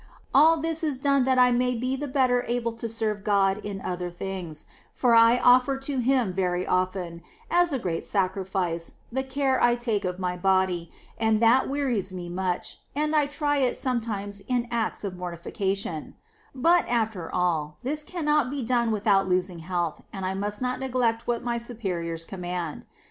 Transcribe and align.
All 0.33 0.57
this 0.57 0.83
is 0.83 0.97
done 0.97 1.25
that 1.25 1.37
I 1.37 1.51
may 1.51 1.75
be 1.75 1.95
the 1.95 2.07
better 2.07 2.43
able 2.47 2.71
to 2.71 2.89
serve 2.89 3.23
God 3.23 3.59
in 3.63 3.79
other 3.81 4.09
things, 4.09 4.65
for 4.95 5.13
I 5.13 5.37
offer 5.37 5.77
to 5.77 5.99
Him 5.99 6.33
very 6.33 6.65
often, 6.65 7.21
as 7.51 7.71
a 7.71 7.77
great 7.77 8.03
sacrifice, 8.03 8.95
the 9.11 9.21
care 9.21 9.61
I 9.61 9.75
take 9.75 10.03
of 10.03 10.17
my 10.17 10.35
body, 10.35 10.91
and 11.19 11.39
that 11.39 11.69
wearies 11.69 12.11
me 12.11 12.29
much, 12.29 12.79
and 12.95 13.15
I 13.15 13.27
try 13.27 13.57
it 13.57 13.77
sometimes 13.77 14.39
in 14.47 14.67
acts 14.71 15.03
of 15.03 15.15
mortification; 15.17 16.15
but, 16.55 16.87
after 16.89 17.31
all, 17.31 17.77
this 17.83 18.03
cannot 18.03 18.49
be 18.49 18.63
done 18.63 18.89
without 18.89 19.27
losing 19.29 19.59
health, 19.59 20.03
and 20.11 20.25
I 20.25 20.33
must 20.33 20.63
not 20.63 20.79
neglect 20.79 21.27
what 21.27 21.43
my 21.43 21.59
superiors 21.59 22.25
command. 22.25 22.85